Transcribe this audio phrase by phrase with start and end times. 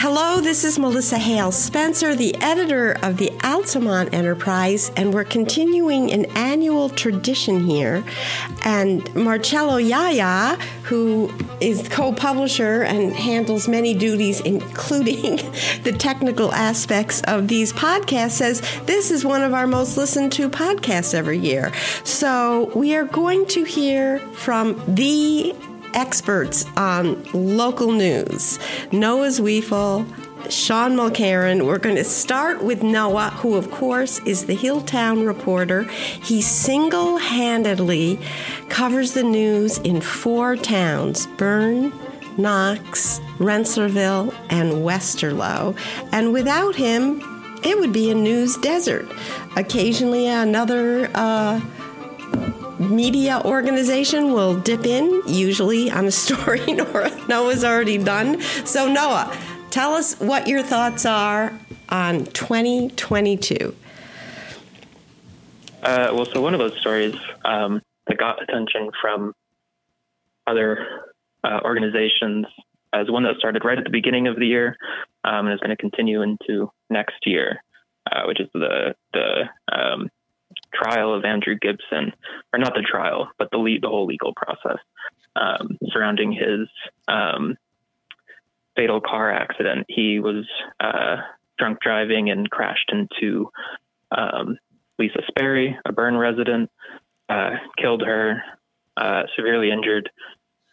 [0.00, 6.12] hello, this is Melissa Hale Spencer, the editor of the Altamont Enterprise, and we're continuing
[6.12, 8.04] an annual tradition here.
[8.64, 15.36] And Marcello Iaia, who is co publisher and handles many duties, including
[15.82, 20.48] the technical aspects of these podcasts, says this is one of our most listened to
[20.48, 21.72] podcasts every year.
[22.04, 25.56] So we are going to hear from the
[25.94, 28.58] experts on local news
[28.92, 30.06] Noah's Zweifel,
[30.50, 31.66] Sean Mulkerrin.
[31.66, 35.84] We're going to start with Noah, who, of course, is the Hilltown reporter.
[35.84, 38.18] He single handedly
[38.68, 41.92] covers the news in four towns Berne,
[42.36, 45.76] Knox, Rensselaerville, and Westerlo.
[46.12, 47.20] And without him,
[47.64, 49.06] it would be a news desert.
[49.56, 51.60] Occasionally, another uh,
[52.78, 56.64] media organization will dip in, usually on a story
[57.28, 58.40] Noah's already done.
[58.64, 59.36] So, Noah,
[59.70, 63.74] tell us what your thoughts are on 2022.
[65.82, 69.32] Uh, well, so one of those stories um, that got attention from
[70.46, 70.86] other
[71.44, 72.46] uh, organizations
[72.92, 74.76] as one that started right at the beginning of the year
[75.24, 77.62] um, and is going to continue into next year,
[78.10, 80.10] uh, which is the the um,
[80.72, 82.12] trial of Andrew Gibson,
[82.52, 84.78] or not the trial, but the lead, the whole legal process
[85.36, 86.68] um, surrounding his
[87.06, 87.56] um,
[88.76, 89.86] fatal car accident.
[89.88, 90.46] He was
[90.80, 91.16] uh,
[91.58, 93.50] drunk driving and crashed into
[94.10, 94.58] um,
[94.98, 96.70] Lisa Sperry, a Berne resident,
[97.28, 98.42] uh, killed her,
[98.96, 100.10] uh, severely injured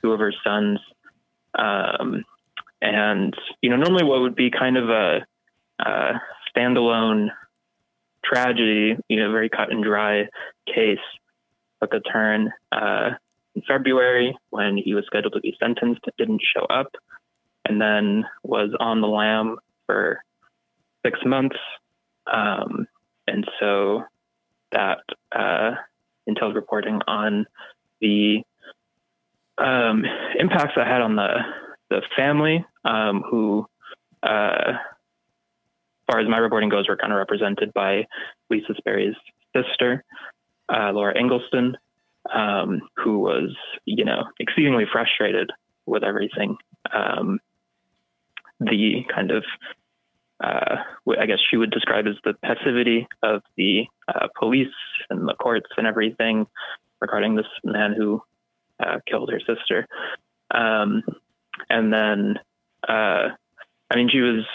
[0.01, 0.79] two of her sons.
[1.57, 2.23] Um,
[2.81, 5.25] and you know, normally what would be kind of a,
[5.79, 6.13] a
[6.55, 7.29] standalone
[8.27, 10.23] tragedy, you know, very cut and dry
[10.67, 10.97] case
[11.81, 13.11] took a turn uh,
[13.55, 16.91] in February when he was scheduled to be sentenced, didn't show up,
[17.67, 20.19] and then was on the lam for
[21.05, 21.57] six months.
[22.31, 22.87] Um,
[23.27, 24.03] and so
[24.71, 24.99] that
[25.31, 25.71] uh,
[26.27, 27.45] entailed reporting on
[28.01, 28.41] the
[29.57, 30.03] um,
[30.37, 31.37] impacts that had on the
[31.89, 33.67] the family um, who
[34.23, 34.73] uh,
[36.09, 38.05] far as my reporting goes, we're kind of represented by
[38.49, 39.15] Lisa Sperry's
[39.55, 40.03] sister,
[40.69, 41.73] uh, Laura Engelston,
[42.33, 43.55] um, who was,
[43.85, 45.51] you know, exceedingly frustrated
[45.85, 46.57] with everything.
[46.91, 47.39] Um,
[48.59, 49.43] the kind of,
[50.43, 50.77] uh,
[51.19, 54.67] I guess she would describe as the passivity of the uh, police
[55.09, 56.47] and the courts and everything
[57.01, 58.21] regarding this man who
[58.79, 59.87] uh, killed her sister.
[60.51, 61.03] Um,
[61.69, 62.39] and then,
[62.87, 63.29] uh,
[63.89, 64.45] I mean, she was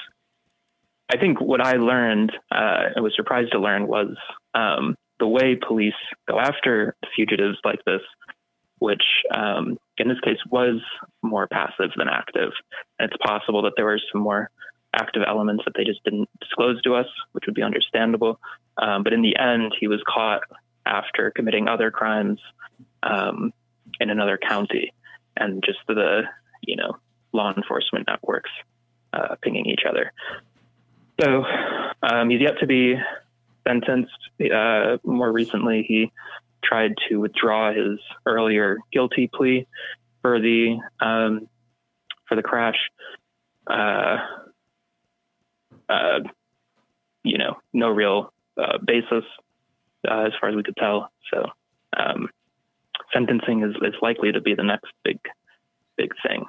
[1.12, 4.14] I think what I learned, uh, I was surprised to learn, was
[4.54, 5.94] um, the way police
[6.28, 8.00] go after fugitives like this,
[8.78, 9.02] which
[9.34, 10.80] um, in this case was
[11.20, 12.52] more passive than active.
[12.98, 14.50] And it's possible that there were some more
[14.94, 18.38] active elements that they just didn't disclose to us, which would be understandable.
[18.78, 20.42] Um, but in the end, he was caught
[20.86, 22.38] after committing other crimes
[23.02, 23.52] um,
[23.98, 24.92] in another county,
[25.36, 26.22] and just the
[26.62, 26.96] you know
[27.32, 28.50] law enforcement networks
[29.12, 30.12] uh, pinging each other.
[31.20, 31.44] So
[32.02, 32.94] um, he's yet to be
[33.66, 34.12] sentenced.
[34.40, 36.12] Uh, more recently, he
[36.64, 39.66] tried to withdraw his earlier guilty plea
[40.22, 41.48] for the um,
[42.26, 42.78] for the crash.
[43.66, 44.18] Uh,
[45.88, 46.20] uh,
[47.22, 49.24] you know, no real uh, basis
[50.08, 51.10] uh, as far as we could tell.
[51.32, 51.44] So
[51.96, 52.28] um,
[53.12, 55.18] sentencing is, is likely to be the next big
[55.96, 56.44] big thing.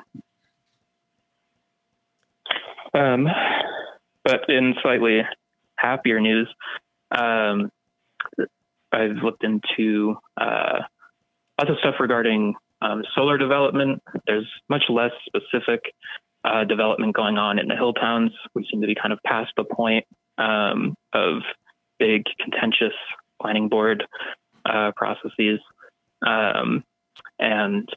[2.94, 3.28] Um,
[4.24, 5.22] but in slightly
[5.76, 6.48] happier news,
[7.12, 7.72] um,
[8.92, 10.80] I've looked into uh,
[11.58, 14.02] lots of stuff regarding um, solar development.
[14.28, 15.82] There's much less specific
[16.44, 18.32] uh, development going on in the hill towns.
[18.54, 20.06] We seem to be kind of past the point
[20.38, 21.42] um, of
[22.00, 22.94] big contentious
[23.42, 24.04] planning board
[24.66, 25.60] uh, processes.
[26.26, 26.84] Um,
[27.40, 27.88] and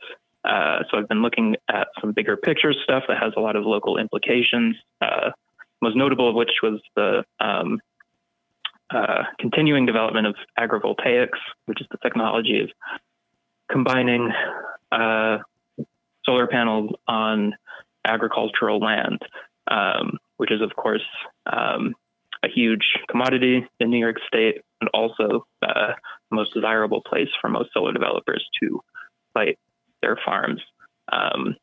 [0.44, 3.64] uh, so I've been looking at some bigger picture stuff that has a lot of
[3.64, 4.76] local implications.
[5.82, 7.80] Most notable of which was the um,
[8.90, 12.70] uh, continuing development of agrivoltaics, which is the technology of
[13.70, 14.30] combining
[14.92, 15.38] uh,
[16.24, 17.54] solar panels on
[18.06, 19.20] agricultural land,
[19.70, 21.04] um, which is, of course,
[21.46, 21.94] um,
[22.44, 25.92] a huge commodity in New York State and also uh,
[26.30, 28.80] the most desirable place for most solar developers to
[29.32, 29.58] site
[30.02, 30.60] their farms.
[31.10, 31.56] Um,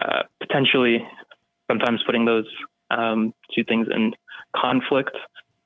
[0.00, 1.06] uh, potentially,
[1.70, 2.46] sometimes putting those
[2.96, 4.14] um, two things in
[4.54, 5.16] conflict,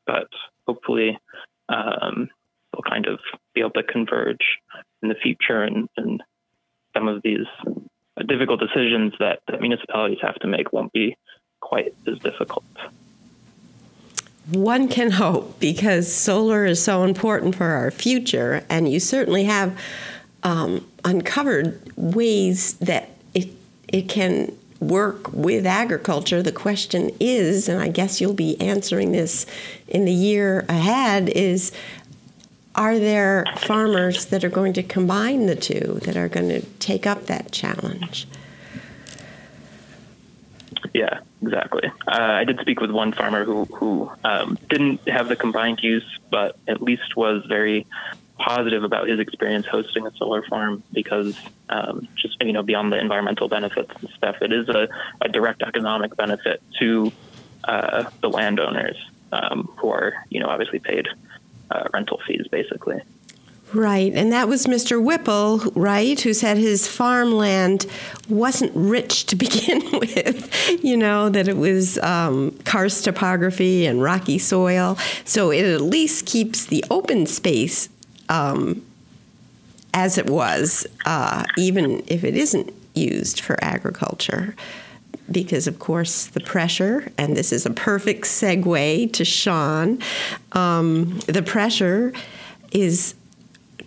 [0.06, 0.28] but
[0.66, 1.18] hopefully
[1.68, 2.28] um,
[2.72, 3.18] they'll kind of
[3.54, 4.58] be able to converge
[5.02, 6.22] in the future and, and
[6.94, 7.46] some of these
[8.28, 11.16] difficult decisions that, that municipalities have to make won't be
[11.60, 12.64] quite as difficult.
[14.50, 19.76] One can hope because solar is so important for our future, and you certainly have
[20.44, 23.48] um, uncovered ways that it
[23.88, 26.42] it can work with agriculture.
[26.42, 29.46] The question is, and I guess you'll be answering this
[29.88, 31.72] in the year ahead, is
[32.74, 37.06] are there farmers that are going to combine the two, that are going to take
[37.06, 38.28] up that challenge?
[40.92, 41.90] Yeah, exactly.
[42.06, 46.06] Uh, I did speak with one farmer who who um, didn't have the combined use,
[46.30, 47.86] but at least was very
[48.38, 51.36] positive about his experience hosting a solar farm because
[51.68, 54.88] um, just you know beyond the environmental benefits and stuff, it is a,
[55.20, 57.12] a direct economic benefit to
[57.64, 58.96] uh, the landowners
[59.32, 61.08] um, who are you know obviously paid
[61.70, 63.00] uh, rental fees basically.
[63.72, 65.02] Right, and that was Mr.
[65.02, 67.84] Whipple, right, who said his farmland
[68.28, 74.38] wasn't rich to begin with, you know, that it was um, karst topography and rocky
[74.38, 74.96] soil.
[75.24, 77.88] So it at least keeps the open space
[78.28, 78.84] um,
[79.94, 84.54] as it was, uh, even if it isn't used for agriculture.
[85.30, 89.98] Because, of course, the pressure, and this is a perfect segue to Sean,
[90.52, 92.12] um, the pressure
[92.70, 93.14] is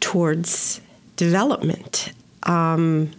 [0.02, 0.82] towards
[1.16, 2.12] development.
[2.44, 3.12] Um,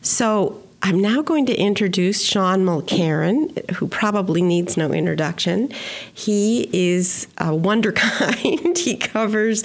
[0.00, 5.70] so, I'm now going to introduce Sean Mulkerrin, who probably needs no introduction.
[6.14, 8.78] He is a wonderkind.
[8.84, 9.64] he covers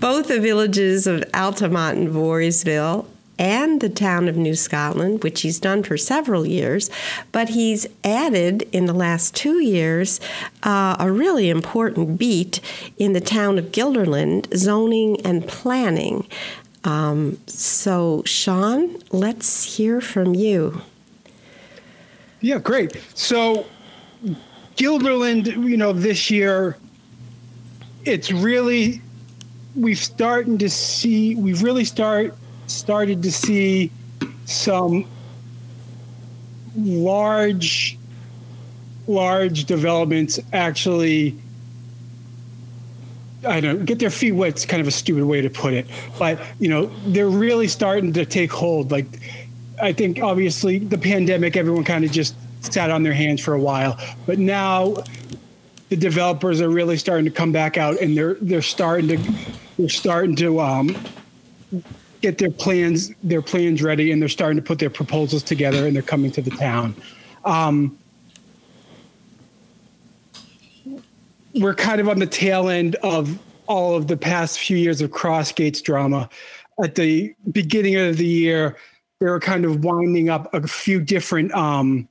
[0.00, 3.06] both the villages of Altamont and Voorheesville
[3.38, 6.90] and the town of New Scotland, which he's done for several years,
[7.32, 10.20] but he's added in the last two years
[10.62, 12.60] uh, a really important beat
[12.96, 16.26] in the town of Guilderland, zoning and planning.
[16.84, 20.82] Um, so, Sean, let's hear from you.
[22.40, 22.96] Yeah, great.
[23.14, 23.66] So,
[24.76, 26.76] Guilderland, you know, this year,
[28.04, 29.02] it's really
[29.76, 32.34] we've starting to see we've really start
[32.66, 33.90] started to see
[34.46, 35.06] some
[36.76, 37.98] large
[39.06, 41.36] large developments actually
[43.46, 44.48] I don't get their feet wet.
[44.50, 45.86] It's kind of a stupid way to put it,
[46.18, 48.90] but you know they're really starting to take hold.
[48.90, 49.06] Like
[49.80, 53.60] I think obviously the pandemic, everyone kind of just sat on their hands for a
[53.60, 54.96] while, but now
[55.90, 59.32] the developers are really starting to come back out and they're they're starting to
[59.78, 60.96] they're starting to um,
[62.22, 65.94] get their plans their plans ready and they're starting to put their proposals together and
[65.94, 66.94] they're coming to the town.
[67.44, 67.98] Um,
[71.54, 75.10] we're kind of on the tail end of all of the past few years of
[75.10, 76.28] Crossgates drama.
[76.82, 78.76] At the beginning of the year,
[79.20, 81.52] they were kind of winding up a few different.
[81.54, 82.08] Um,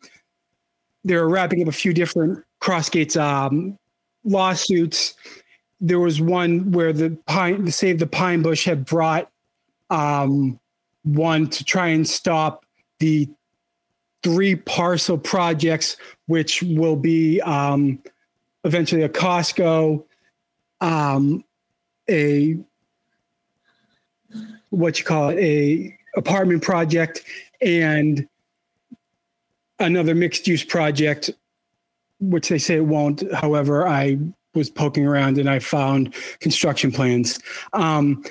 [1.03, 3.77] they were wrapping up a few different Crossgates um,
[4.23, 5.13] lawsuits.
[5.81, 9.30] There was one where the pine, the Save the Pine Bush, had brought
[9.89, 10.60] um,
[11.04, 12.66] one to try and stop
[13.00, 13.30] the
[14.24, 18.00] three parcel projects, which will be um,
[18.63, 20.04] eventually a Costco,
[20.81, 21.44] um,
[22.10, 22.57] a
[24.69, 27.24] what you call it, a apartment project,
[27.62, 28.27] and
[29.80, 31.30] another mixed use project,
[32.19, 33.31] which they say it won't.
[33.33, 34.17] However, I
[34.55, 37.39] was poking around and I found construction plans.
[37.74, 38.24] Um,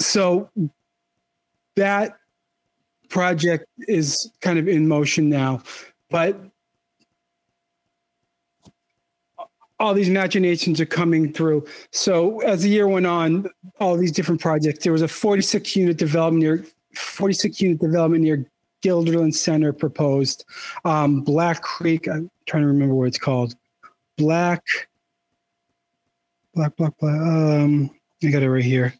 [0.00, 0.50] so
[1.76, 2.16] that
[3.08, 5.62] project is kind of in motion now,
[6.10, 6.40] but
[9.78, 11.66] all these machinations are coming through.
[11.92, 13.46] So as the year went on,
[13.80, 14.84] all these different projects.
[14.84, 18.46] There was a 46 unit development near 46 unit development near
[18.84, 20.44] Guilderland Center proposed.
[20.84, 22.08] Um, Black Creek.
[22.08, 23.54] I'm trying to remember what it's called.
[24.16, 24.62] Black.
[26.54, 27.20] Black, black, black.
[27.20, 27.90] Um,
[28.22, 28.94] I got it right here.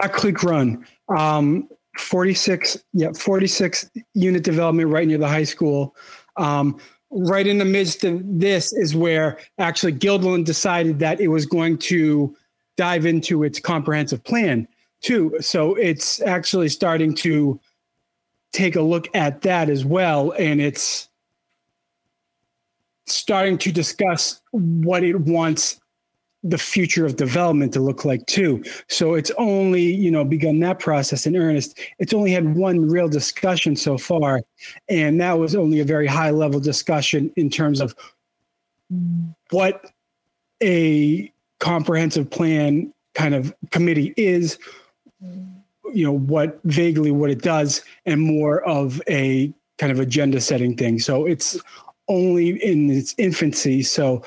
[0.00, 0.86] I click Run.
[1.08, 1.68] Um,
[1.98, 5.94] 46, yeah, 46 unit development right near the high school.
[6.36, 6.78] Um,
[7.10, 11.76] right in the midst of this is where actually Guilderland decided that it was going
[11.78, 12.34] to
[12.76, 14.66] dive into its comprehensive plan
[15.02, 15.36] too.
[15.40, 17.60] So it's actually starting to
[18.52, 20.32] take a look at that as well.
[20.38, 21.09] And it's
[23.10, 25.80] starting to discuss what it wants
[26.42, 28.64] the future of development to look like too.
[28.88, 31.78] So it's only, you know, begun that process in earnest.
[31.98, 34.40] It's only had one real discussion so far.
[34.88, 37.94] And that was only a very high level discussion in terms of
[39.50, 39.92] what
[40.62, 44.58] a comprehensive plan kind of committee is,
[45.92, 50.74] you know, what vaguely what it does, and more of a kind of agenda setting
[50.74, 50.98] thing.
[50.98, 51.60] So it's
[52.10, 53.82] only in its infancy.
[53.82, 54.22] So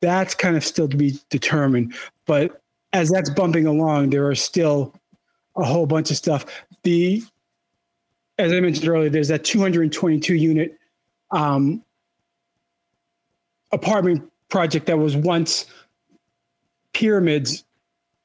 [0.00, 1.94] that's kind of still to be determined.
[2.26, 2.60] But
[2.92, 4.94] as that's bumping along, there are still
[5.56, 6.46] a whole bunch of stuff.
[6.82, 7.22] The
[8.38, 10.78] as I mentioned earlier, there's that 222 unit
[11.32, 11.82] um,
[13.72, 15.66] apartment project that was once
[16.92, 17.64] Pyramids,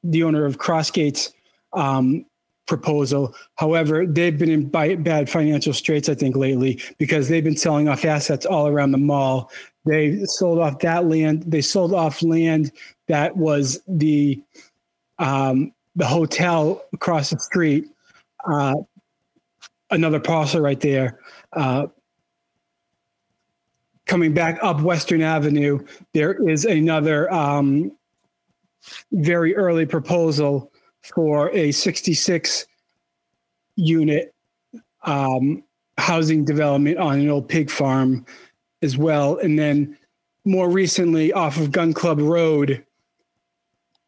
[0.02, 1.32] the owner of Crossgates,
[1.72, 2.24] um,
[2.66, 3.34] proposal.
[3.56, 8.04] However, they've been in bad financial straits, I think, lately because they've been selling off
[8.04, 9.50] assets all around the mall.
[9.84, 11.44] They sold off that land.
[11.46, 12.72] They sold off land
[13.08, 14.42] that was the
[15.18, 17.86] um, the hotel across the street.
[18.44, 18.74] Uh,
[19.90, 21.20] another parcel right there.
[21.52, 21.86] Uh,
[24.06, 27.92] coming back up Western Avenue, there is another um,
[29.12, 30.72] very early proposal
[31.14, 32.66] for a 66
[33.76, 34.34] unit
[35.02, 35.62] um,
[35.98, 38.24] housing development on an old pig farm
[38.82, 39.38] as well.
[39.38, 39.96] And then
[40.44, 42.84] more recently, off of Gun Club Road,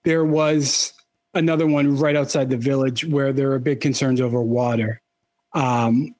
[0.05, 0.93] there was
[1.35, 5.01] another one right outside the village where there are big concerns over water.
[5.53, 6.15] Um,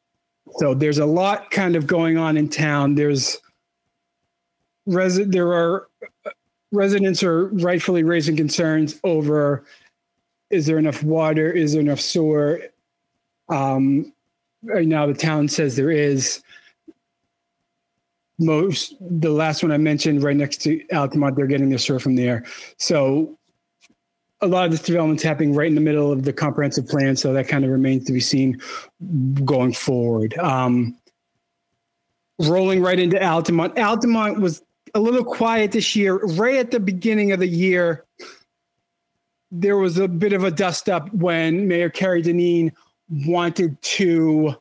[0.59, 2.95] so there's a lot kind of going on in town.
[2.95, 3.39] There's
[4.87, 5.89] res- there are
[6.25, 6.31] uh,
[6.73, 9.65] residents are rightfully raising concerns over
[10.51, 11.51] is there enough water?
[11.51, 12.63] Is there enough sewer?
[13.49, 14.13] Um,
[14.63, 16.43] right now, the town says there is.
[18.39, 22.17] Most the last one I mentioned, right next to Altamont, they're getting their sewer from
[22.17, 22.45] there.
[22.77, 23.39] So
[24.43, 27.33] a lot of this development's happening right in the middle of the comprehensive plan, so
[27.33, 28.61] that kind of remains to be seen
[29.45, 30.37] going forward.
[30.37, 30.99] Um,
[32.39, 33.79] rolling right into Altamont.
[33.79, 34.63] Altamont was
[34.95, 36.17] a little quiet this year.
[36.17, 38.05] Right at the beginning of the year,
[39.61, 42.73] there was a bit of a dust up when Mayor Kerry Dineen
[43.09, 44.55] wanted to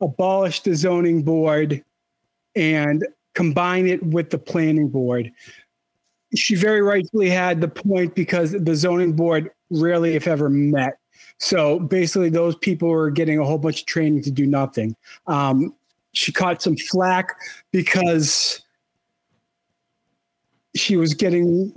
[0.00, 1.84] abolish the zoning board
[2.56, 5.30] and combine it with the planning board.
[6.34, 10.98] She very rightfully had the point because the zoning board rarely, if ever, met.
[11.38, 14.96] So basically, those people were getting a whole bunch of training to do nothing.
[15.26, 15.74] Um,
[16.12, 17.36] she caught some flack
[17.70, 18.62] because
[20.74, 21.72] she was getting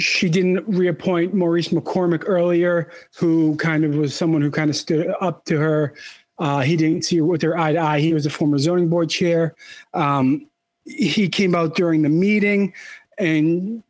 [0.00, 5.12] she didn't reappoint Maurice McCormick earlier, who kind of was someone who kind of stood
[5.20, 5.94] up to her.
[6.38, 8.00] Uh, he didn't see her with her eye to eye.
[8.00, 9.54] He was a former zoning board chair.
[9.92, 10.48] Um,
[10.86, 12.72] he came out during the meeting
[13.18, 13.82] and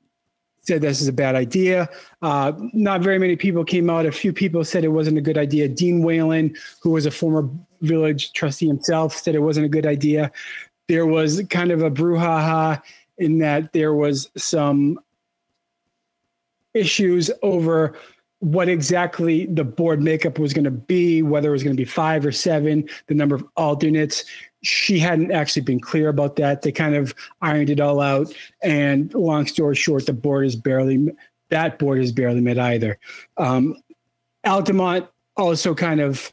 [0.62, 1.88] said this is a bad idea.
[2.22, 4.04] Uh, not very many people came out.
[4.04, 5.68] A few people said it wasn't a good idea.
[5.68, 7.48] Dean Whalen, who was a former
[7.80, 10.30] village trustee himself, said it wasn't a good idea.
[10.88, 12.82] There was kind of a brouhaha
[13.18, 14.98] in that there was some
[16.74, 17.96] issues over
[18.40, 21.84] what exactly the board makeup was going to be, whether it was going to be
[21.84, 24.24] five or seven, the number of alternates.
[24.62, 26.62] She hadn't actually been clear about that.
[26.62, 28.32] They kind of ironed it all out.
[28.62, 31.08] And long story short, the board is barely,
[31.50, 32.98] that board is barely met either.
[33.36, 33.76] Um,
[34.44, 36.32] Altamont also kind of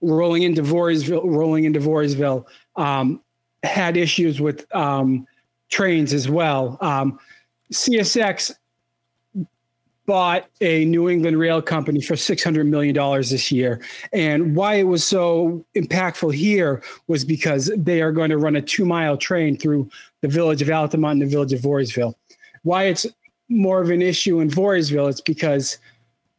[0.00, 2.46] rolling into Voorheesville, rolling into Voorheesville,
[2.76, 3.20] um,
[3.64, 5.26] had issues with um,
[5.68, 6.78] trains as well.
[6.80, 7.18] Um,
[7.72, 8.54] CSX
[10.06, 13.80] bought a New England rail company for $600 million this year.
[14.12, 18.62] And why it was so impactful here was because they are going to run a
[18.62, 19.90] two mile train through
[20.22, 22.14] the village of Altamont and the village of Voorheesville.
[22.62, 23.06] Why it's
[23.48, 25.78] more of an issue in Voorheesville, it's because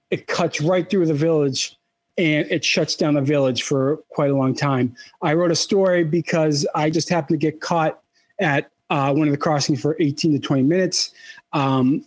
[0.09, 1.77] it cuts right through the village
[2.17, 4.95] and it shuts down the village for quite a long time.
[5.21, 8.01] I wrote a story because I just happened to get caught
[8.39, 11.11] at uh, one of the crossings for 18 to 20 minutes.
[11.53, 12.05] Um,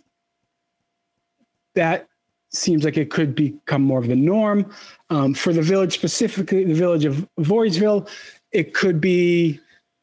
[1.75, 2.07] that
[2.49, 4.71] seems like it could become more of the norm.
[5.09, 8.09] Um, for the village specifically, the village of Voorheesville,
[8.51, 9.59] it could be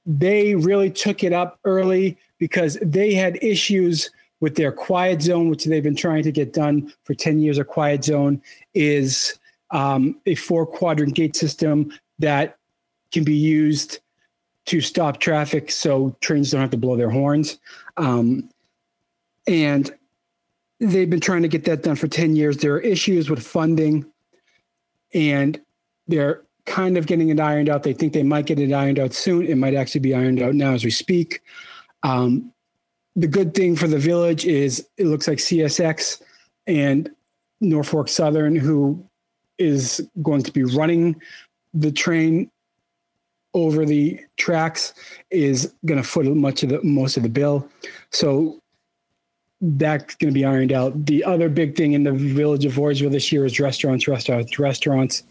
[0.07, 4.11] they really took it up early because they had issues
[4.41, 7.59] with their quiet zone, which they've been trying to get done for 10 years.
[7.59, 8.41] A quiet zone
[8.73, 9.39] is
[9.71, 12.57] um, a four quadrant gate system that
[13.13, 13.99] can be used
[14.67, 17.59] to stop traffic so trains don't have to blow their horns.
[17.97, 18.49] Um,
[19.47, 19.95] and
[20.81, 22.59] they've been trying to get that done for 10 years.
[22.59, 24.07] There are issues with funding,
[25.13, 25.61] and
[26.07, 27.83] they're kind of getting it ironed out.
[27.83, 29.47] They think they might get it ironed out soon.
[29.47, 31.43] It might actually be ironed out now as we speak.
[32.03, 32.53] Um,
[33.17, 36.23] the good thing for the village is it looks like CSX
[36.67, 37.11] and
[37.61, 39.05] Norfolk Southern, who
[39.59, 41.21] is going to be running
[41.75, 42.51] the train
[43.55, 44.95] over the tracks,
[45.31, 47.69] is going to foot much of the most of the bill.
[48.11, 48.63] So
[49.61, 51.07] that's going to be ironed out.
[51.07, 55.25] The other big thing in the village of Voorheesville this year is restaurants, restaurants, restaurants.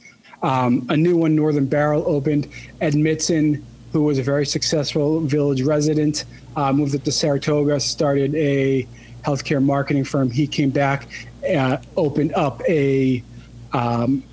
[0.43, 2.47] Um, a new one, Northern Barrel, opened.
[2.81, 8.35] Ed Mitson, who was a very successful village resident, uh, moved up to Saratoga, started
[8.35, 8.85] a
[9.21, 10.29] healthcare marketing firm.
[10.29, 11.07] He came back,
[11.55, 13.23] uh, opened up a
[13.73, 14.23] um,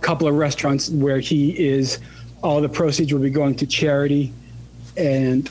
[0.00, 1.98] couple of restaurants where he is.
[2.42, 4.32] All the proceeds will be going to charity,
[4.96, 5.50] and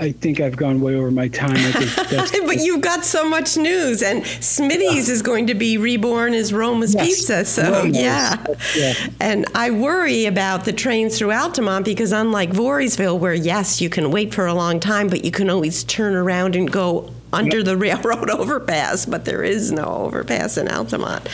[0.00, 1.56] I think I've gone way over my time.
[1.56, 5.14] I think that's but you've got so much news, and Smitty's yeah.
[5.14, 7.06] is going to be reborn as Roma's yes.
[7.06, 7.44] Pizza.
[7.44, 8.44] So yeah.
[8.76, 8.94] yeah.
[9.20, 14.10] and I worry about the trains through Altamont because unlike Voorheesville, where yes, you can
[14.10, 17.66] wait for a long time, but you can always turn around and go under yep.
[17.66, 21.28] the railroad overpass, but there is no overpass in Altamont.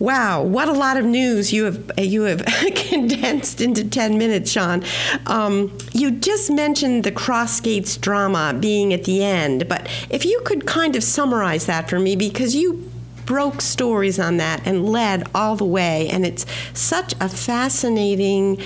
[0.00, 2.42] Wow, what a lot of news you have you have
[2.74, 4.82] condensed into ten minutes, Sean.
[5.26, 10.66] Um, you just mentioned the Crossgates drama being at the end, but if you could
[10.66, 12.90] kind of summarize that for me, because you
[13.26, 18.58] broke stories on that and led all the way, and it's such a fascinating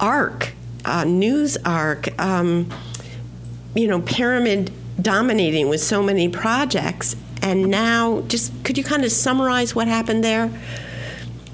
[0.00, 0.52] arc,
[0.84, 2.20] uh, news arc.
[2.20, 2.68] Um,
[3.74, 9.12] you know, pyramid dominating with so many projects and now just could you kind of
[9.12, 10.50] summarize what happened there?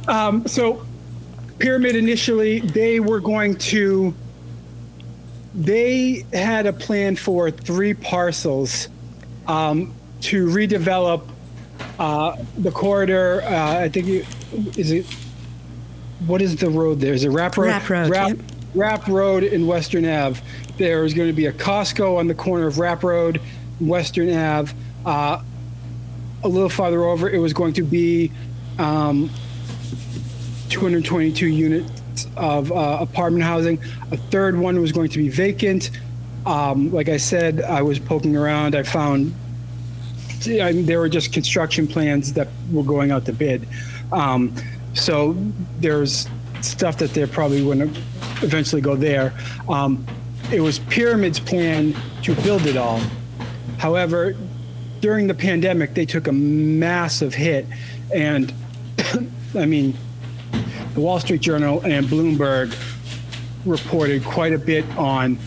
[0.06, 0.86] Um, so,
[1.58, 4.14] Pyramid initially, they were going to,
[5.54, 8.88] they had a plan for three parcels
[9.46, 11.28] um, to redevelop
[11.98, 13.42] uh, the corridor.
[13.42, 14.26] Uh, I think it,
[14.78, 15.06] is it.
[16.26, 17.12] What is the road there?
[17.12, 17.68] Is it Rapp Road?
[17.68, 18.10] Rapp Road.
[18.12, 18.38] Yep.
[18.74, 20.40] Rapp Road in Western Ave.
[20.76, 23.40] There is going to be a Costco on the corner of Rapp Road,
[23.80, 24.74] Western Ave.
[25.06, 25.42] Uh,
[26.42, 28.32] a little farther over, it was going to be
[28.78, 29.30] um,
[30.68, 33.80] 222 units of uh, apartment housing.
[34.10, 35.90] A third one was going to be vacant.
[36.46, 38.74] Um, like I said, I was poking around.
[38.74, 39.34] I found
[40.46, 43.66] I mean, there were just construction plans that were going out to bid.
[44.12, 44.54] Um,
[44.94, 45.36] so
[45.80, 46.28] there's
[46.60, 48.00] stuff that they're probably going to
[48.42, 49.32] eventually go there.
[49.68, 50.06] Um,
[50.52, 53.00] it was Pyramid's plan to build it all.
[53.78, 54.36] However,
[55.00, 57.66] during the pandemic, they took a massive hit.
[58.14, 58.52] And
[59.54, 59.94] I mean,
[60.94, 62.76] the Wall Street Journal and Bloomberg
[63.64, 65.38] reported quite a bit on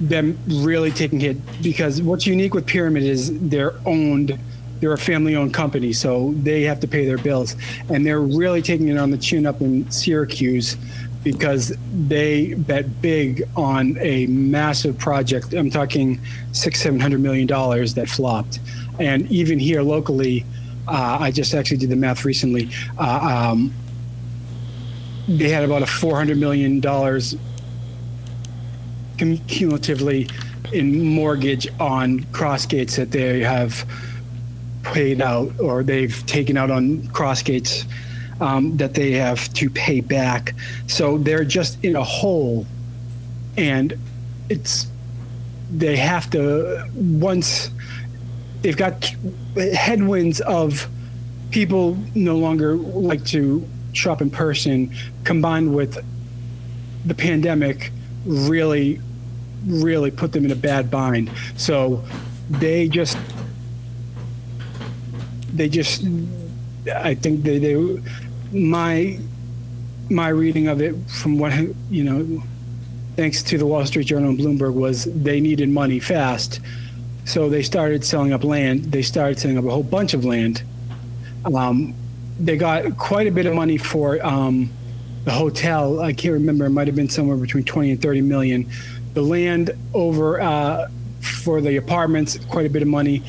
[0.00, 4.38] them really taking hit because what's unique with Pyramid is they're owned
[4.80, 7.56] they're a family owned company so they have to pay their bills
[7.88, 10.76] and they're really taking it on the chin up in Syracuse
[11.24, 15.52] because they bet big on a massive project.
[15.52, 16.20] I'm talking
[16.52, 18.60] six, seven hundred million dollars that flopped,
[18.98, 20.44] and even here locally,
[20.86, 22.70] uh, I just actually did the math recently.
[22.98, 23.74] Uh, um,
[25.28, 27.36] they had about a four hundred million dollars
[29.18, 30.28] cumulatively
[30.72, 33.84] in mortgage on Crossgates that they have
[34.82, 37.84] paid out or they've taken out on Crossgates
[38.40, 40.54] um, that they have to pay back.
[40.86, 42.66] So they're just in a hole,
[43.56, 43.98] and
[44.48, 44.86] it's
[45.70, 47.70] they have to once
[48.62, 49.14] they've got
[49.74, 50.88] headwinds of
[51.50, 55.98] people no longer like to shop in person, combined with
[57.04, 57.90] the pandemic,
[58.24, 59.00] really,
[59.66, 61.30] really put them in a bad bind.
[61.56, 62.04] So
[62.50, 63.18] they just
[65.52, 66.04] they just
[66.94, 67.74] I think they, they
[68.52, 69.18] my
[70.10, 71.52] my reading of it from what
[71.90, 72.42] you know
[73.18, 76.60] thanks to the wall street journal and bloomberg was they needed money fast.
[77.24, 78.84] So they started selling up land.
[78.84, 80.62] They started selling up a whole bunch of land.
[81.44, 81.94] Um,
[82.38, 84.70] they got quite a bit of money for um,
[85.24, 86.00] the hotel.
[86.00, 86.66] I can't remember.
[86.66, 88.70] It might have been somewhere between 20 and 30 million.
[89.14, 90.88] The land over uh,
[91.20, 93.24] for the apartments quite a bit of money.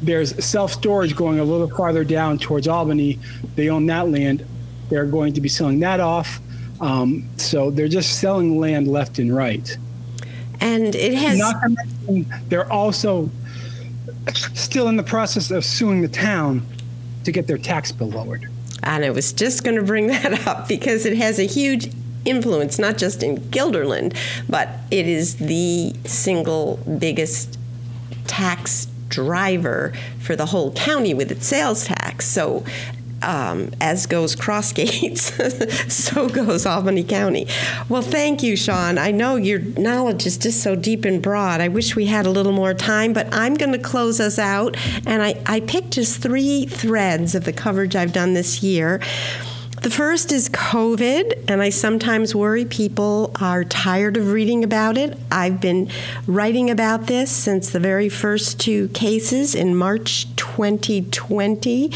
[0.00, 3.18] There's self storage going a little farther down towards albany.
[3.56, 4.46] They own that land
[4.92, 6.38] they're going to be selling that off.
[6.78, 9.76] Um, so they're just selling land left and right.
[10.60, 11.38] And it has.
[11.38, 13.30] Not to mention, they're also
[14.34, 16.66] still in the process of suing the town
[17.24, 18.48] to get their tax bill lowered.
[18.82, 21.90] And I was just going to bring that up because it has a huge
[22.26, 24.14] influence, not just in Guilderland,
[24.48, 27.58] but it is the single biggest
[28.26, 32.26] tax driver for the whole county with its sales tax.
[32.26, 32.64] So
[33.22, 37.46] um, as goes Crossgates, so goes Albany County.
[37.88, 38.98] Well, thank you, Sean.
[38.98, 41.60] I know your knowledge is just so deep and broad.
[41.60, 44.76] I wish we had a little more time, but I'm going to close us out.
[45.06, 49.00] And I, I picked just three threads of the coverage I've done this year.
[49.82, 55.18] The first is COVID, and I sometimes worry people are tired of reading about it.
[55.32, 55.90] I've been
[56.28, 61.90] writing about this since the very first two cases in March 2020.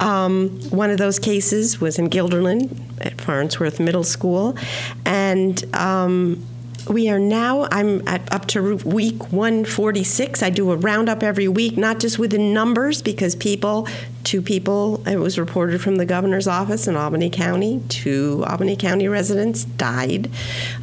[0.00, 4.56] Um, one of those cases was in Guilderland at Farnsworth Middle School,
[5.04, 6.42] and um,
[6.88, 11.76] we are now i'm at, up to week 146 i do a roundup every week
[11.76, 13.88] not just with the numbers because people
[14.24, 19.08] two people it was reported from the governor's office in albany county two albany county
[19.08, 20.30] residents died.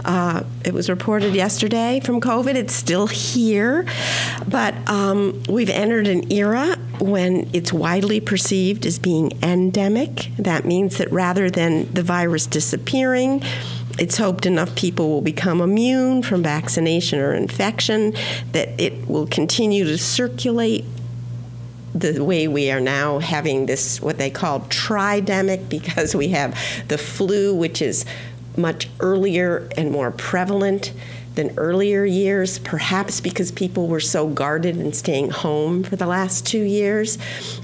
[0.05, 3.85] Uh, it was reported yesterday from covid it's still here
[4.47, 10.29] but um, we've entered an era when it's widely perceived as being endemic.
[10.37, 13.43] That means that rather than the virus disappearing
[13.99, 18.13] it's hoped enough people will become immune from vaccination or infection
[18.51, 20.85] that it will continue to circulate
[21.93, 26.97] the way we are now having this what they call tridemic because we have the
[26.97, 28.03] flu which is
[28.57, 30.93] much earlier and more prevalent
[31.35, 36.45] than earlier years, perhaps because people were so guarded and staying home for the last
[36.45, 37.17] two years.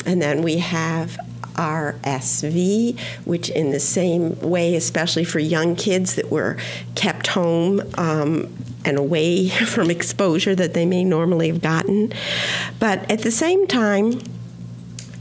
[0.05, 1.19] And then we have
[1.59, 6.57] RSV, which, in the same way, especially for young kids that were
[6.95, 12.13] kept home um, and away from exposure that they may normally have gotten.
[12.79, 14.21] But at the same time,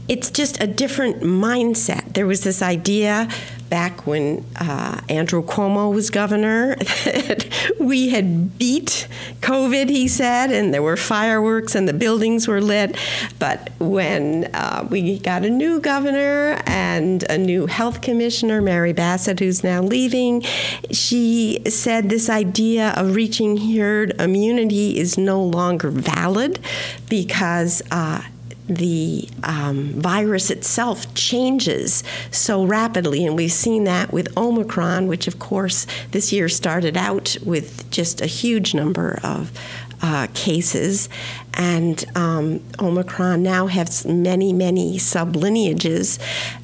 [0.07, 2.13] it's just a different mindset.
[2.13, 3.29] There was this idea
[3.69, 7.47] back when uh, Andrew Cuomo was governor that
[7.79, 9.07] we had beat
[9.41, 12.97] COVID, he said, and there were fireworks and the buildings were lit.
[13.37, 19.39] But when uh, we got a new governor and a new health commissioner, Mary Bassett,
[19.39, 20.41] who's now leaving,
[20.91, 26.59] she said this idea of reaching herd immunity is no longer valid
[27.07, 27.81] because.
[27.91, 28.23] Uh,
[28.69, 35.39] the um, virus itself changes so rapidly, and we've seen that with Omicron, which, of
[35.39, 39.51] course, this year started out with just a huge number of
[40.01, 41.09] uh, cases,
[41.53, 46.19] and um, Omicron now has many, many sublineages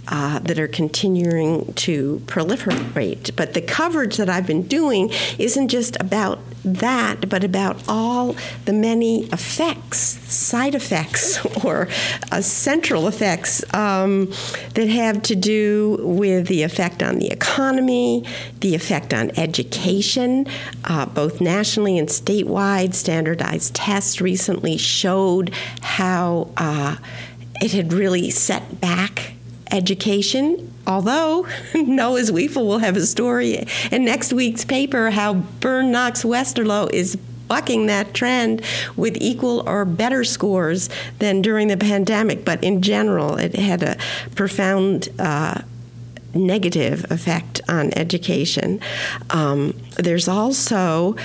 [0.08, 3.36] uh, that are continuing to proliferate.
[3.36, 8.74] But the coverage that I've been doing isn't just about that, but about all the
[8.74, 11.88] many effects, side effects, or
[12.32, 14.32] uh, central effects um,
[14.74, 18.26] that have to do with the effect on the economy,
[18.62, 20.48] the effect on education,
[20.86, 22.94] uh, both nationally and statewide.
[22.94, 26.98] Standardized tests recently showed how uh,
[27.62, 29.34] it had really set back
[29.72, 30.74] education.
[30.88, 36.92] Although Noah's Zweifel will have a story in next week's paper how Berne Knox Westerlo
[36.92, 38.62] is bucking that trend
[38.96, 42.44] with equal or better scores than during the pandemic.
[42.46, 43.98] But in general, it had a
[44.36, 45.62] profound uh,
[46.34, 48.80] negative effect on education.
[49.30, 51.16] Um, there's also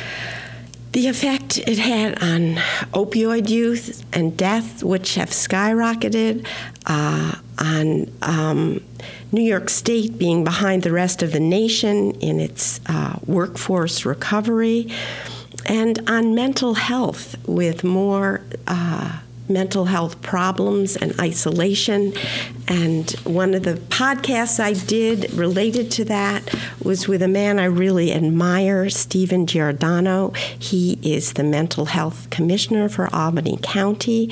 [0.92, 2.57] the effect it had on
[2.92, 6.46] opioid use and death, which have skyrocketed,
[6.87, 8.83] uh, on um,
[9.31, 14.90] New York State being behind the rest of the nation in its uh, workforce recovery,
[15.66, 18.40] and on mental health with more.
[18.66, 19.18] Uh,
[19.51, 22.13] mental health problems and isolation.
[22.69, 27.65] And one of the podcasts I did related to that was with a man I
[27.65, 30.31] really admire, Stephen Giordano.
[30.59, 34.31] He is the mental health commissioner for Albany County.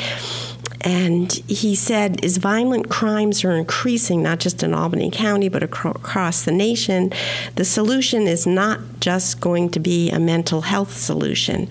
[0.82, 6.44] And he said, as violent crimes are increasing, not just in Albany County, but across
[6.44, 7.12] the nation,
[7.56, 11.68] the solution is not just going to be a mental health solution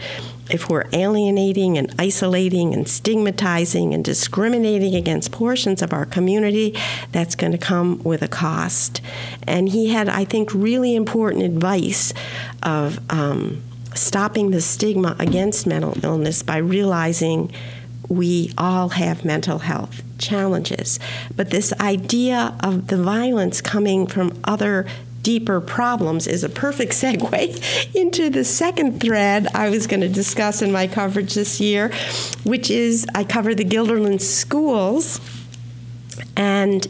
[0.49, 6.75] if we're alienating and isolating and stigmatizing and discriminating against portions of our community,
[7.11, 9.01] that's going to come with a cost.
[9.43, 12.13] And he had, I think, really important advice
[12.63, 13.61] of um,
[13.93, 17.51] stopping the stigma against mental illness by realizing
[18.09, 20.99] we all have mental health challenges.
[21.35, 24.85] But this idea of the violence coming from other
[25.27, 30.61] deeper problems is a perfect segue into the second thread I was going to discuss
[30.61, 31.91] in my coverage this year,
[32.45, 35.19] which is I cover the Guilderland schools.
[36.37, 36.87] And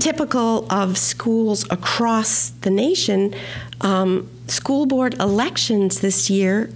[0.00, 3.34] typical of schools across the nation,
[3.82, 6.70] um, school board elections this year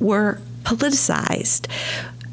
[0.00, 1.68] were politicized.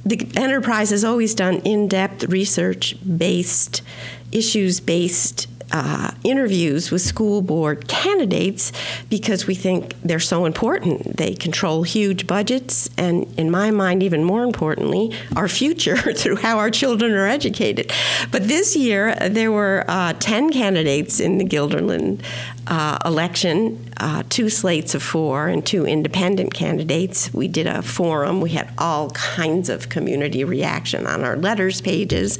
[0.08, 3.84] The enterprise has always done in depth research based,
[4.32, 8.72] issues based uh, interviews with school board candidates
[9.10, 11.18] because we think they're so important.
[11.18, 16.58] They control huge budgets, and in my mind, even more importantly, our future through how
[16.58, 17.92] our children are educated.
[18.32, 22.22] But this year, there were uh, 10 candidates in the Guilderland
[22.68, 27.34] uh, election, uh, two slates of four, and two independent candidates.
[27.34, 28.42] We did a forum.
[28.42, 32.38] We had all kinds of community reaction on our letters pages.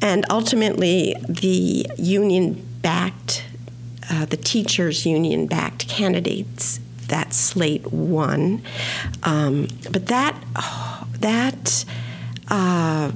[0.00, 3.44] And ultimately, the union backed,
[4.10, 6.80] uh, the teachers' union backed candidates.
[7.08, 8.62] That slate won.
[9.22, 11.84] Um, but that, oh, that,
[12.48, 13.12] uh,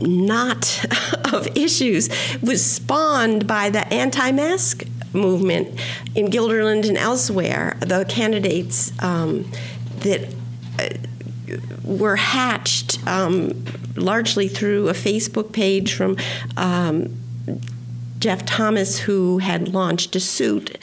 [0.00, 0.84] knot
[1.32, 2.08] of issues
[2.42, 5.68] was spawned by the anti mask movement
[6.14, 7.76] in Guilderland and elsewhere.
[7.80, 9.50] The candidates um,
[10.00, 10.34] that
[10.78, 10.88] uh,
[11.84, 13.64] were hatched um,
[13.96, 16.16] largely through a Facebook page from
[16.56, 17.16] um,
[18.18, 20.78] Jeff Thomas, who had launched a suit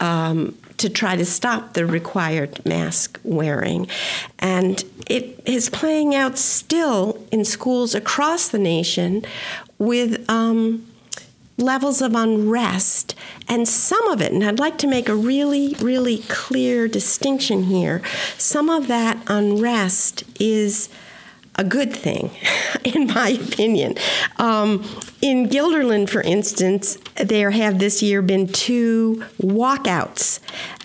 [0.00, 3.88] um, to try to stop the required mask wearing.
[4.38, 9.24] And it is playing out still in schools across the nation
[9.78, 10.86] with um,
[11.58, 13.14] levels of unrest.
[13.48, 18.02] And some of it, and I'd like to make a really, really clear distinction here,
[18.36, 20.88] some of that unrest is
[21.56, 22.30] a good thing,
[22.84, 23.96] in my opinion.
[24.36, 24.84] Um,
[25.20, 30.40] in Guilderland, for instance, there have this year been two walkouts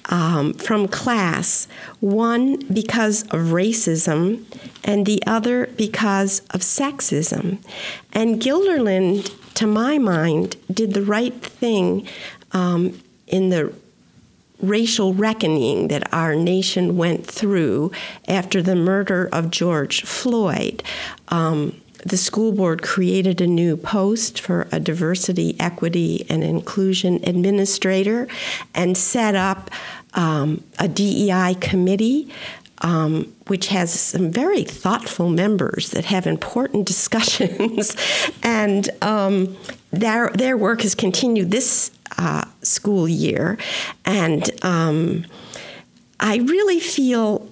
[0.05, 1.67] um, from class
[1.99, 4.43] one because of racism,
[4.84, 7.60] and the other because of sexism.
[8.12, 12.07] And Guilderland, to my mind, did the right thing
[12.51, 13.73] um, in the
[14.62, 17.91] racial reckoning that our nation went through
[18.28, 20.84] after the murder of George Floyd.
[21.30, 28.28] Um, the school board created a new post for a diversity, equity, and inclusion administrator
[28.74, 29.69] and set up
[30.13, 32.32] um, a DEI committee.
[32.84, 37.95] Um, which has some very thoughtful members that have important discussions,
[38.41, 39.56] and um,
[39.91, 43.58] their their work has continued this uh, school year,
[44.06, 45.25] and um,
[46.19, 47.47] I really feel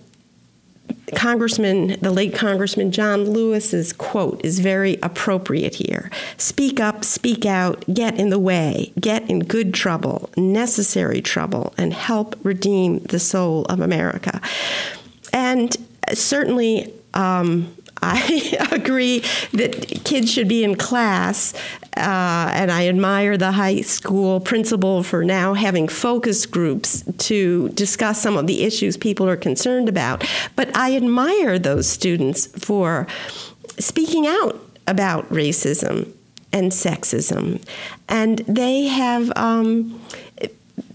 [1.16, 6.10] Congressman, the late Congressman John Lewis's quote is very appropriate here.
[6.38, 11.94] Speak up, speak out, get in the way, get in good trouble, necessary trouble, and
[11.94, 14.42] help redeem the soul of America.
[15.34, 15.76] And
[16.14, 21.54] certainly, um, I agree that kids should be in class,
[21.98, 28.22] uh, and I admire the high school principal for now having focus groups to discuss
[28.22, 30.26] some of the issues people are concerned about.
[30.56, 33.08] But I admire those students for
[33.78, 36.14] speaking out about racism
[36.52, 37.62] and sexism,
[38.08, 39.32] and they have.
[39.36, 40.02] Um,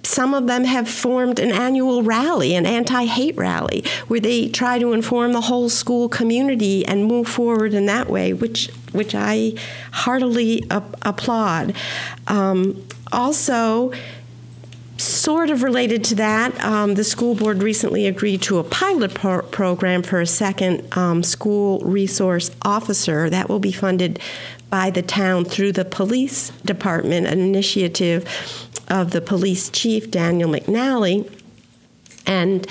[0.07, 4.79] some of them have formed an annual rally, an anti hate rally, where they try
[4.79, 9.55] to inform the whole school community and move forward in that way, which, which I
[9.93, 11.75] heartily applaud.
[12.27, 13.93] Um, also,
[14.97, 19.43] sort of related to that, um, the school board recently agreed to a pilot pro-
[19.43, 24.21] program for a second um, school resource officer that will be funded
[24.71, 31.31] by the town through the police department, an initiative of the police chief, Daniel McNally.
[32.27, 32.67] And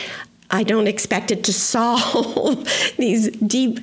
[0.49, 3.79] I don't expect it to solve these deep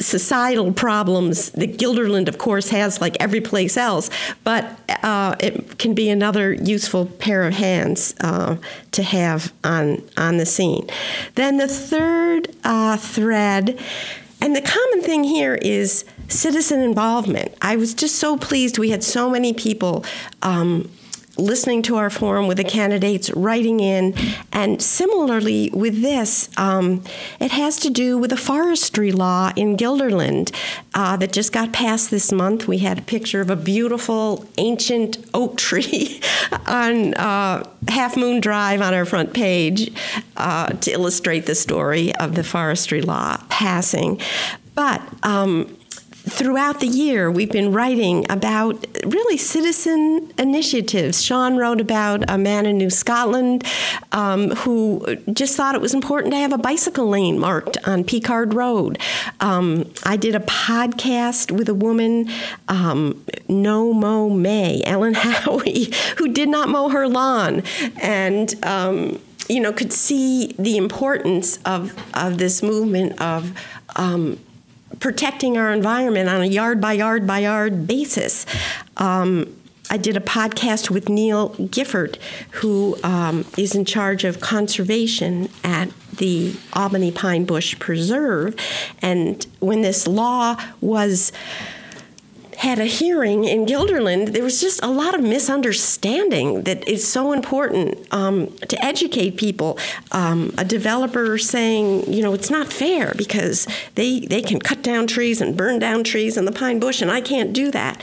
[0.00, 4.10] societal problems that Guilderland, of course, has like every place else,
[4.44, 8.56] but uh, it can be another useful pair of hands uh,
[8.92, 10.88] to have on, on the scene.
[11.34, 13.78] Then the third uh, thread,
[14.40, 17.52] and the common thing here is citizen involvement.
[17.60, 20.04] I was just so pleased we had so many people
[20.42, 20.88] um,
[21.38, 24.14] listening to our forum with the candidates, writing in,
[24.52, 27.02] and similarly with this, um,
[27.40, 30.54] it has to do with the forestry law in Guilderland
[30.94, 32.66] uh, that just got passed this month.
[32.66, 36.20] We had a picture of a beautiful ancient oak tree
[36.66, 39.92] on uh, Half Moon Drive on our front page
[40.36, 44.20] uh, to illustrate the story of the forestry law passing.
[44.74, 45.77] But um,
[46.28, 51.22] throughout the year, we've been writing about really citizen initiatives.
[51.22, 53.64] Sean wrote about a man in New Scotland
[54.12, 58.54] um, who just thought it was important to have a bicycle lane marked on Picard
[58.54, 58.98] Road.
[59.40, 62.28] Um, I did a podcast with a woman,
[62.68, 67.62] um, No Mow May, Ellen Howie, who did not mow her lawn.
[68.00, 73.52] And um, you know, could see the importance of, of this movement of
[73.96, 74.38] um,
[75.00, 78.46] protecting our environment on a yard by yard by yard basis.
[78.96, 79.54] Um,
[79.90, 82.18] I did a podcast with Neil Gifford,
[82.50, 88.54] who um, is in charge of conservation at the Albany Pine Bush Preserve.
[89.00, 91.32] And when this law was
[92.58, 97.32] had a hearing in Guilderland, there was just a lot of misunderstanding that it's so
[97.32, 99.78] important um, to educate people.
[100.10, 105.06] Um, a developer saying, you know, it's not fair because they, they can cut down
[105.06, 108.02] trees and burn down trees in the pine bush, and I can't do that.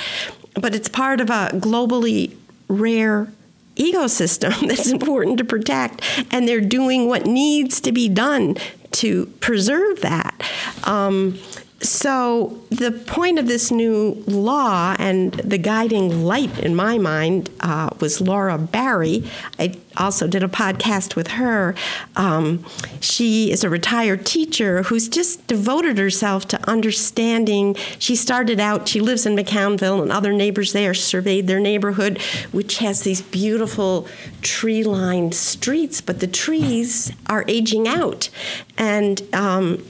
[0.54, 2.34] But it's part of a globally
[2.70, 3.28] rare
[3.76, 8.56] ecosystem that's important to protect, and they're doing what needs to be done
[8.92, 10.42] to preserve that.
[10.86, 11.40] Um,
[11.86, 17.90] so, the point of this new law and the guiding light in my mind uh,
[18.00, 19.24] was Laura Barry.
[19.60, 21.76] I also did a podcast with her.
[22.16, 22.66] Um,
[23.00, 27.76] she is a retired teacher who's just devoted herself to understanding.
[28.00, 32.22] She started out, she lives in McKownville, and other neighbors there surveyed their neighborhood,
[32.52, 34.08] which has these beautiful
[34.42, 38.30] tree lined streets, but the trees are aging out.
[38.78, 39.84] And um,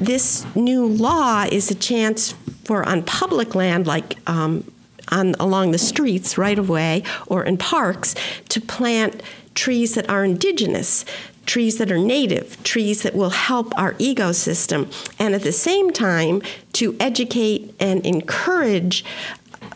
[0.00, 2.32] this new law is a chance
[2.64, 4.64] for on public land, like um,
[5.10, 8.14] on along the streets, right of way, or in parks,
[8.48, 9.22] to plant
[9.54, 11.04] trees that are indigenous,
[11.46, 16.42] trees that are native, trees that will help our ecosystem, and at the same time
[16.74, 19.04] to educate and encourage.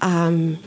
[0.00, 0.58] Um,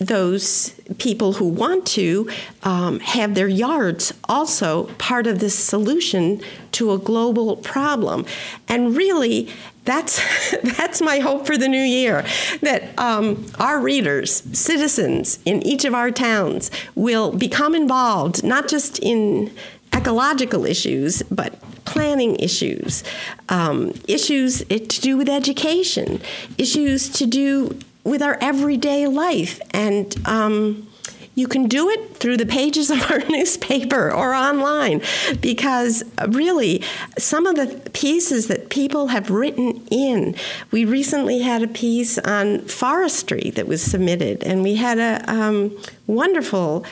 [0.00, 2.28] those people who want to
[2.62, 6.40] um, have their yards also part of this solution
[6.72, 8.24] to a global problem.
[8.66, 9.50] And really,
[9.84, 10.20] that's
[10.76, 12.24] that's my hope for the new year
[12.62, 18.98] that um, our readers, citizens in each of our towns, will become involved not just
[19.00, 19.52] in
[19.94, 23.02] ecological issues, but planning issues,
[23.48, 26.20] um, issues to do with education,
[26.56, 29.60] issues to do with our everyday life.
[29.72, 30.90] And um,
[31.34, 35.00] you can do it through the pages of our newspaper or online
[35.40, 36.82] because uh, really
[37.18, 40.34] some of the pieces that people have written in
[40.70, 45.76] we recently had a piece on forestry that was submitted and we had a um,
[46.06, 46.84] wonderful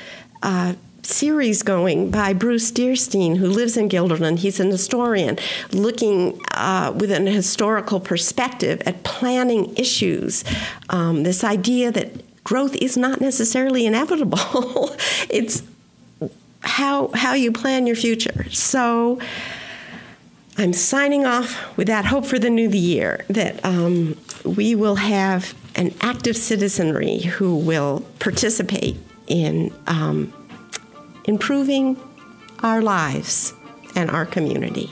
[0.42, 0.74] uh,
[1.08, 4.38] series going by Bruce Dearstyne, who lives in Guilderland.
[4.38, 5.38] He's an historian
[5.72, 10.44] looking uh, with an historical perspective at planning issues.
[10.90, 14.94] Um, this idea that growth is not necessarily inevitable,
[15.30, 15.62] it's
[16.60, 18.48] how, how you plan your future.
[18.50, 19.20] So,
[20.60, 25.54] I'm signing off with that hope for the new year that um, we will have
[25.76, 28.96] an active citizenry who will participate
[29.28, 30.32] in um,
[31.28, 31.94] improving
[32.60, 33.52] our lives
[33.94, 34.90] and our community.